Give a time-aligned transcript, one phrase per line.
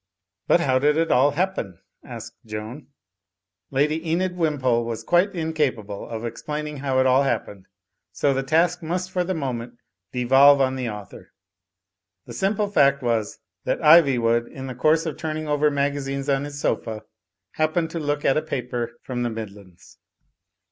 [0.47, 2.87] "But how did it all happen?" asked Joan.
[3.69, 7.67] Lady Enid Wimpole was quite incapable of explain ing how it all happened,
[8.11, 9.75] so the task must for the mo ment
[10.11, 11.29] devolve on the author.
[12.25, 16.59] The simple fact was that Ivywood in the course of turning over magazines on his
[16.59, 17.03] sofa,
[17.51, 19.99] happened to look at a paper from the Midlands.